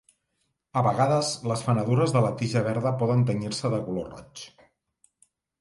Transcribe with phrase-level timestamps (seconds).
[0.79, 4.47] A vegades les fenedures de la tija verda poden tenyir-se de color roig.